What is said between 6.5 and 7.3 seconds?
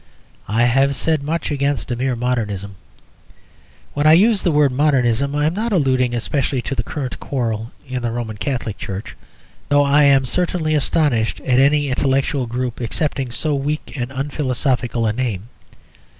to the current